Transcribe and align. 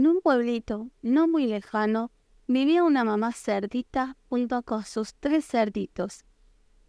En 0.00 0.06
un 0.06 0.22
pueblito 0.22 0.88
no 1.02 1.28
muy 1.28 1.46
lejano 1.46 2.10
vivía 2.46 2.84
una 2.84 3.04
mamá 3.04 3.32
cerdita 3.32 4.16
junto 4.30 4.62
con 4.62 4.82
sus 4.82 5.14
tres 5.14 5.46
cerditos. 5.46 6.24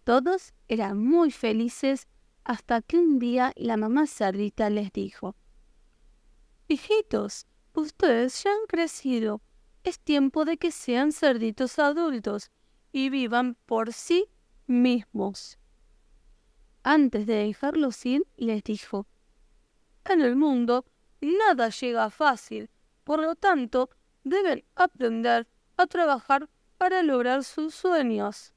Todos 0.05 0.53
eran 0.69 0.97
muy 0.97 1.29
felices 1.29 2.07
hasta 2.45 2.81
que 2.81 2.97
un 2.97 3.19
día 3.19 3.51
la 3.57 3.75
mamá 3.75 4.07
cerdita 4.07 4.69
les 4.69 4.93
dijo, 4.93 5.35
Hijitos, 6.69 7.47
ustedes 7.73 8.41
ya 8.45 8.51
han 8.51 8.65
crecido. 8.69 9.41
Es 9.83 9.99
tiempo 9.99 10.45
de 10.45 10.55
que 10.55 10.71
sean 10.71 11.11
cerditos 11.11 11.79
adultos 11.79 12.49
y 12.93 13.09
vivan 13.09 13.57
por 13.65 13.91
sí 13.91 14.29
mismos. 14.67 15.59
Antes 16.81 17.27
de 17.27 17.45
dejarlos 17.45 18.05
ir, 18.05 18.25
les 18.37 18.63
dijo, 18.63 19.05
En 20.05 20.21
el 20.21 20.37
mundo 20.37 20.85
nada 21.19 21.67
llega 21.71 22.09
fácil, 22.09 22.69
por 23.03 23.21
lo 23.21 23.35
tanto, 23.35 23.89
deben 24.23 24.63
aprender 24.75 25.47
a 25.77 25.87
trabajar 25.87 26.49
para 26.77 27.03
lograr 27.03 27.43
sus 27.43 27.75
sueños. 27.75 28.53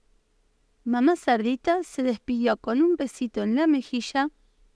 Mamá 0.85 1.17
cerdita 1.17 1.83
se 1.83 2.03
despidió 2.03 2.57
con 2.57 2.83
un 2.83 2.97
besito 2.97 3.43
en 3.43 3.55
la 3.55 3.67
mejilla 3.67 4.31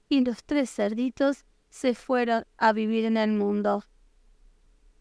y 0.08 0.24
los 0.24 0.42
tres 0.44 0.70
cerditos 0.70 1.44
se 1.68 1.94
fueron 1.94 2.46
a 2.56 2.72
vivir 2.72 3.04
en 3.04 3.16
el 3.16 3.32
mundo. 3.32 3.84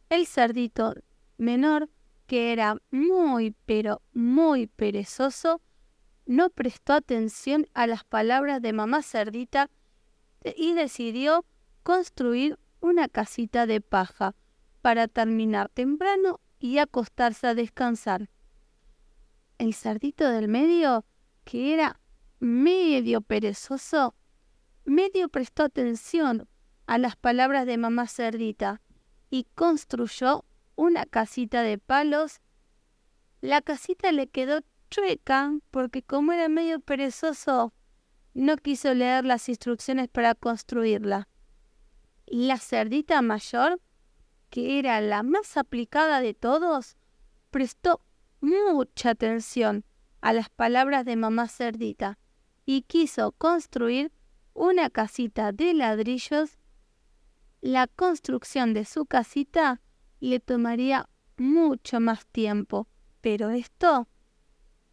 El 0.10 0.26
cerdito 0.26 0.96
menor, 1.38 1.90
que 2.26 2.52
era 2.52 2.78
muy 2.92 3.56
pero 3.66 4.02
muy 4.14 4.68
perezoso, 4.68 5.62
no 6.26 6.50
prestó 6.50 6.94
atención 6.94 7.68
a 7.74 7.88
las 7.88 8.04
palabras 8.04 8.62
de 8.62 8.74
mamá 8.74 9.02
cerdita 9.02 9.70
y 10.44 10.74
decidió 10.74 11.46
construir 11.84 12.60
una 12.82 13.08
casita 13.08 13.66
de 13.66 13.80
paja 13.80 14.36
para 14.88 15.10
terminar 15.10 15.68
temprano 15.68 16.40
y 16.62 16.78
acostarse 16.78 17.46
a 17.46 17.54
descansar. 17.54 18.30
El 19.58 19.74
cerdito 19.74 20.30
del 20.30 20.48
medio, 20.48 21.04
que 21.44 21.74
era 21.74 22.00
medio 22.40 23.20
perezoso, 23.20 24.16
medio 24.86 25.28
prestó 25.28 25.64
atención 25.64 26.48
a 26.86 27.00
las 27.00 27.18
palabras 27.18 27.66
de 27.66 27.78
mamá 27.78 28.08
cerdita 28.08 28.82
y 29.30 29.46
construyó 29.56 30.46
una 30.78 31.06
casita 31.06 31.64
de 31.64 31.78
palos. 31.80 32.40
La 33.42 33.62
casita 33.62 34.14
le 34.14 34.28
quedó 34.28 34.62
chueca 34.90 35.52
porque 35.70 36.02
como 36.02 36.32
era 36.32 36.48
medio 36.48 36.80
perezoso, 36.80 37.74
no 38.34 38.56
quiso 38.56 38.94
leer 38.94 39.26
las 39.26 39.50
instrucciones 39.50 40.08
para 40.08 40.34
construirla. 40.34 41.28
La 42.26 42.56
cerdita 42.58 43.22
mayor, 43.22 43.82
que 44.50 44.80
era 44.80 45.00
la 45.02 45.24
más 45.24 45.58
aplicada 45.58 46.22
de 46.22 46.34
todos, 46.34 46.96
prestó 47.52 48.02
mucha 48.42 49.12
atención 49.12 49.84
a 50.22 50.34
las 50.34 50.50
palabras 50.50 51.06
de 51.06 51.16
mamá 51.16 51.48
cerdita 51.48 52.18
y 52.66 52.82
quiso 52.84 53.32
construir 53.34 54.12
una 54.54 54.90
casita 54.90 55.52
de 55.52 55.74
ladrillos. 55.74 56.58
La 57.62 57.88
construcción 57.88 58.74
de 58.74 58.86
su 58.86 59.06
casita 59.06 59.82
le 60.20 60.40
tomaría 60.40 61.10
mucho 61.38 62.00
más 62.00 62.26
tiempo, 62.28 62.88
pero 63.22 63.50
esto 63.50 64.08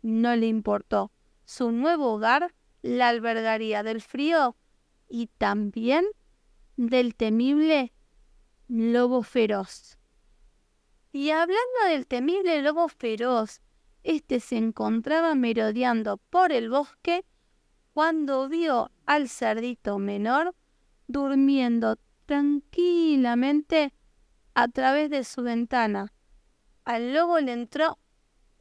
no 0.02 0.36
le 0.36 0.46
importó. 0.46 1.10
Su 1.44 1.72
nuevo 1.72 2.12
hogar 2.12 2.54
la 2.82 3.08
albergaría 3.08 3.82
del 3.82 4.00
frío 4.00 4.56
y 5.08 5.28
también 5.38 6.04
del 6.76 7.14
temible 7.14 7.92
lobo 8.68 9.22
feroz. 9.22 9.98
Y 11.12 11.30
hablando 11.30 11.86
del 11.88 12.06
temible 12.06 12.62
lobo 12.62 12.88
feroz, 12.88 13.60
este 14.02 14.40
se 14.40 14.56
encontraba 14.56 15.34
merodeando 15.34 16.18
por 16.30 16.52
el 16.52 16.68
bosque 16.68 17.24
cuando 17.92 18.48
vio 18.48 18.90
al 19.06 19.28
cerdito 19.28 19.98
menor 19.98 20.54
durmiendo 21.06 21.96
tranquilamente 22.26 23.92
a 24.54 24.68
través 24.68 25.10
de 25.10 25.24
su 25.24 25.42
ventana. 25.42 26.12
Al 26.84 27.14
lobo 27.14 27.38
le 27.40 27.52
entró 27.52 27.98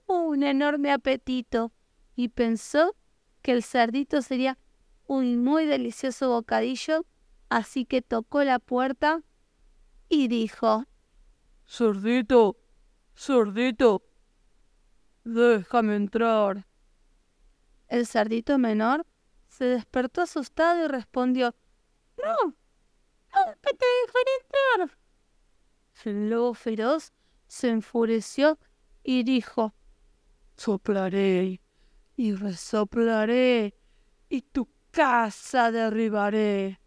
un 0.05 0.43
enorme 0.43 0.91
apetito 0.91 1.71
y 2.15 2.29
pensó 2.29 2.95
que 3.41 3.51
el 3.51 3.63
cerdito 3.63 4.21
sería 4.21 4.57
un 5.07 5.43
muy 5.43 5.65
delicioso 5.65 6.29
bocadillo, 6.29 7.05
así 7.49 7.85
que 7.85 8.01
tocó 8.01 8.43
la 8.43 8.59
puerta 8.59 9.23
y 10.13 10.27
dijo 10.27 10.85
Cerdito, 11.65 12.57
cerdito, 13.15 14.03
déjame 15.23 15.95
entrar. 15.95 16.67
El 17.87 18.05
cerdito 18.05 18.59
menor 18.59 19.07
se 19.47 19.65
despertó 19.65 20.21
asustado 20.21 20.85
y 20.85 20.87
respondió 20.87 21.55
No, 22.17 22.35
no 22.45 23.53
te 23.63 23.85
dejaré 24.05 24.31
entrar. 24.43 24.97
El 26.05 26.29
lobo 26.29 26.53
feroz 26.53 27.11
se 27.47 27.69
enfureció 27.69 28.59
y 29.03 29.23
dijo 29.23 29.73
Soplaré 30.57 31.59
y 32.15 32.35
resoplaré 32.35 33.73
y 34.29 34.41
tu 34.43 34.69
casa 34.91 35.71
derribaré. 35.71 36.79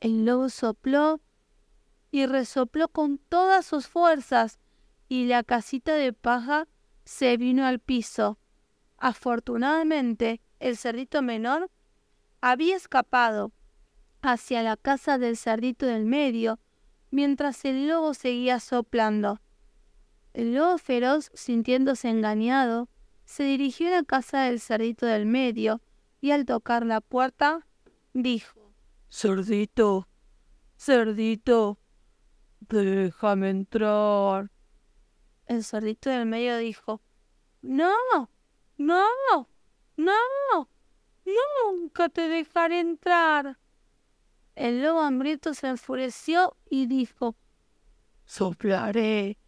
El 0.00 0.24
lobo 0.24 0.48
sopló 0.48 1.20
y 2.10 2.26
resopló 2.26 2.88
con 2.88 3.18
todas 3.18 3.66
sus 3.66 3.86
fuerzas 3.86 4.58
y 5.08 5.26
la 5.26 5.42
casita 5.42 5.94
de 5.94 6.12
paja 6.12 6.68
se 7.04 7.36
vino 7.36 7.66
al 7.66 7.80
piso. 7.80 8.38
Afortunadamente, 8.96 10.40
el 10.58 10.76
cerdito 10.76 11.22
menor 11.22 11.70
había 12.40 12.76
escapado 12.76 13.52
hacia 14.22 14.62
la 14.62 14.76
casa 14.76 15.18
del 15.18 15.36
cerdito 15.36 15.86
del 15.86 16.04
medio, 16.04 16.58
mientras 17.10 17.64
el 17.64 17.88
lobo 17.88 18.14
seguía 18.14 18.60
soplando. 18.60 19.40
El 20.32 20.54
lobo 20.54 20.78
feroz, 20.78 21.30
sintiéndose 21.34 22.08
engañado, 22.08 22.88
se 23.24 23.44
dirigió 23.44 23.88
a 23.88 23.92
la 23.92 24.02
casa 24.02 24.42
del 24.42 24.60
cerdito 24.60 25.06
del 25.06 25.26
medio 25.26 25.80
y 26.20 26.32
al 26.32 26.44
tocar 26.44 26.84
la 26.84 27.00
puerta 27.00 27.66
dijo 28.12 28.72
Cerdito, 29.08 30.08
cerdito, 30.76 31.78
déjame 32.60 33.50
entrar. 33.50 34.50
El 35.46 35.64
cerdito 35.64 36.10
del 36.10 36.26
medio 36.26 36.56
dijo 36.58 37.02
No, 37.62 37.94
no, 38.76 39.06
no, 39.96 40.68
nunca 41.24 42.08
te 42.08 42.28
dejaré 42.28 42.80
entrar. 42.80 43.58
El 44.54 44.82
lobo 44.82 45.00
hambriento 45.00 45.54
se 45.54 45.68
enfureció 45.68 46.56
y 46.68 46.86
dijo 46.86 47.36
Soplaré 48.24 49.38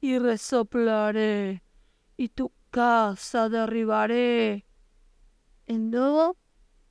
y 0.00 0.18
resoplaré, 0.18 1.62
y 2.16 2.28
tu 2.30 2.52
casa 2.70 3.48
derribaré. 3.48 4.66
El 5.66 5.90
lobo 5.90 6.36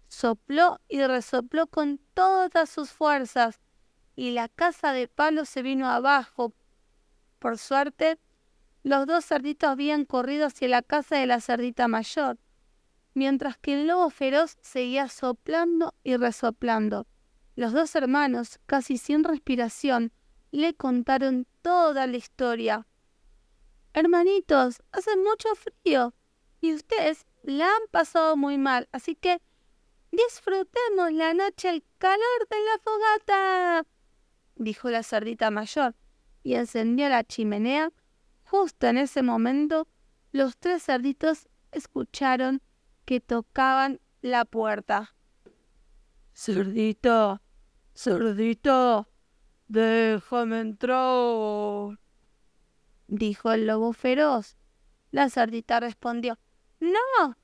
sopló 0.07 0.79
y 0.87 1.01
resopló 1.03 1.67
con 1.67 1.99
todas 2.13 2.69
sus 2.69 2.91
fuerzas, 2.91 3.59
y 4.19 4.31
la 4.31 4.49
casa 4.49 4.91
de 4.91 5.07
palo 5.07 5.45
se 5.45 5.61
vino 5.61 5.87
abajo. 5.87 6.53
Por 7.39 7.57
suerte, 7.57 8.19
los 8.83 9.07
dos 9.07 9.23
cerditos 9.23 9.69
habían 9.69 10.03
corrido 10.03 10.47
hacia 10.47 10.67
la 10.67 10.81
casa 10.81 11.15
de 11.15 11.25
la 11.25 11.39
cerdita 11.39 11.87
mayor, 11.87 12.37
mientras 13.13 13.57
que 13.57 13.75
el 13.79 13.87
lobo 13.87 14.09
feroz 14.09 14.57
seguía 14.59 15.07
soplando 15.07 15.95
y 16.03 16.17
resoplando. 16.17 17.07
Los 17.55 17.71
dos 17.71 17.95
hermanos, 17.95 18.59
casi 18.65 18.97
sin 18.97 19.23
respiración, 19.23 20.11
le 20.51 20.73
contaron 20.73 21.47
toda 21.61 22.05
la 22.05 22.17
historia. 22.17 22.85
Hermanitos, 23.93 24.83
hace 24.91 25.15
mucho 25.15 25.47
frío 25.55 26.13
y 26.59 26.73
ustedes 26.73 27.25
la 27.43 27.67
han 27.67 27.87
pasado 27.89 28.35
muy 28.35 28.57
mal, 28.57 28.89
así 28.91 29.15
que 29.15 29.41
disfrutemos 30.11 31.13
la 31.13 31.33
noche 31.33 31.69
al 31.69 31.85
calor 31.99 32.47
de 32.49 32.57
la 32.65 32.79
fogata, 32.83 33.87
dijo 34.59 34.91
la 34.91 35.01
cerdita 35.01 35.49
mayor, 35.49 35.95
y 36.43 36.53
encendió 36.53 37.09
la 37.09 37.23
chimenea. 37.23 37.91
Justo 38.43 38.85
en 38.85 38.99
ese 38.99 39.23
momento, 39.23 39.87
los 40.31 40.55
tres 40.57 40.83
cerditos 40.83 41.49
escucharon 41.71 42.61
que 43.05 43.19
tocaban 43.19 43.99
la 44.21 44.45
puerta. 44.45 45.15
Cerdito, 46.33 47.41
cerdito, 47.95 49.09
déjame 49.67 50.59
entrar 50.59 51.97
dijo 53.09 53.51
el 53.51 53.67
lobo 53.67 53.93
feroz. 53.93 54.55
La 55.11 55.29
cerdita 55.29 55.79
respondió, 55.79 56.37
No, 56.79 57.35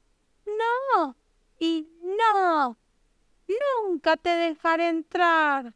no, 0.46 1.18
y 1.60 1.90
no, 2.04 2.78
nunca 3.48 4.16
te 4.18 4.30
dejaré 4.30 4.90
entrar. 4.90 5.74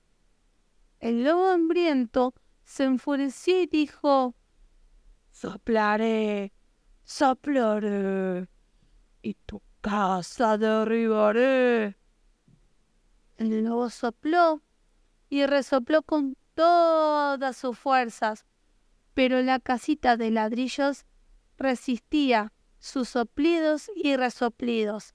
El 1.00 1.24
lobo 1.24 1.48
hambriento 1.48 2.34
se 2.64 2.84
enfureció 2.84 3.62
y 3.62 3.68
dijo, 3.68 4.36
Soplaré, 5.32 6.52
soplaré, 7.04 8.50
y 9.22 9.34
tu 9.46 9.62
casa 9.80 10.58
derribaré. 10.58 11.98
El 13.38 13.64
lobo 13.64 13.90
sopló 13.90 14.62
y 15.30 15.46
resopló 15.46 16.02
con 16.02 16.36
todas 16.54 17.56
sus 17.56 17.78
fuerzas, 17.78 18.46
pero 19.14 19.42
la 19.42 19.62
casita 19.62 20.18
de 20.18 20.32
ladrillos 20.32 21.06
resistía 21.58 22.52
sus 22.80 23.08
soplidos 23.08 23.90
y 23.96 24.18
resoplidos. 24.18 25.14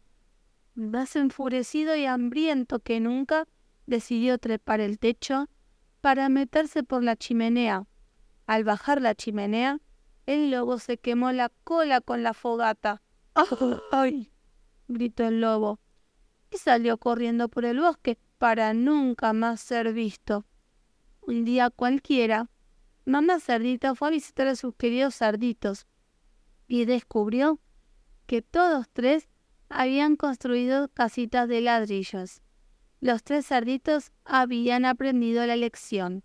Más 0.75 1.15
enfurecido 1.17 1.95
y 1.95 2.07
hambriento 2.07 2.79
que 2.79 3.01
nunca, 3.01 3.47
decidió 3.87 4.39
trepar 4.39 4.81
el 4.81 4.99
techo 4.99 5.49
para 6.05 6.29
meterse 6.29 6.83
por 6.83 7.03
la 7.03 7.17
chimenea. 7.17 7.87
Al 8.47 8.63
bajar 8.63 9.01
la 9.01 9.15
chimenea, 9.15 9.81
el 10.27 10.51
lobo 10.51 10.79
se 10.79 10.99
quemó 10.99 11.33
la 11.33 11.51
cola 11.65 12.03
con 12.03 12.23
la 12.23 12.35
fogata. 12.35 13.01
¡Ay! 13.91 14.31
gritó 14.87 15.25
el 15.25 15.41
lobo 15.41 15.81
y 16.51 16.59
salió 16.59 16.99
corriendo 16.99 17.49
por 17.49 17.65
el 17.65 17.81
bosque 17.81 18.19
para 18.37 18.75
nunca 18.75 19.33
más 19.33 19.63
ser 19.63 19.95
visto. 19.95 20.45
Un 21.23 21.47
día 21.47 21.71
cualquiera, 21.71 22.51
mamá 23.07 23.41
cerdita 23.41 23.95
fue 23.95 24.09
a 24.09 24.11
visitar 24.11 24.47
a 24.47 24.57
sus 24.57 24.75
queridos 24.75 25.17
cerditos 25.17 25.87
y 26.69 26.85
descubrió 26.85 27.61
que 28.27 28.43
todos 28.43 28.91
tres 28.93 29.31
habían 29.71 30.17
construido 30.17 30.89
casitas 30.89 31.49
de 31.49 31.63
ladrillos. 31.63 32.43
Los 33.05 33.23
tres 33.23 33.47
cerditos 33.47 34.13
habían 34.25 34.87
aprendido 34.87 35.45
la 35.45 35.57
lección. 35.57 36.25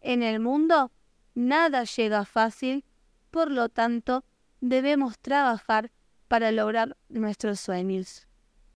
En 0.00 0.24
el 0.24 0.40
mundo 0.40 0.90
nada 1.36 1.84
llega 1.84 2.24
fácil, 2.24 2.84
por 3.30 3.52
lo 3.52 3.68
tanto 3.68 4.24
debemos 4.60 5.16
trabajar 5.20 5.92
para 6.26 6.50
lograr 6.50 6.96
nuestros 7.08 7.60
sueños. 7.60 8.27